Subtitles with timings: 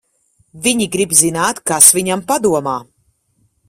[0.67, 2.79] Viņi grib zināt, kas viņam padomā.